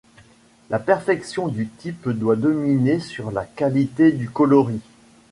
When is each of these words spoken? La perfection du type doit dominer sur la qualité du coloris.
La 0.71 0.79
perfection 0.79 1.47
du 1.47 1.67
type 1.67 2.09
doit 2.09 2.35
dominer 2.35 2.99
sur 2.99 3.29
la 3.29 3.45
qualité 3.45 4.11
du 4.11 4.31
coloris. 4.31 4.81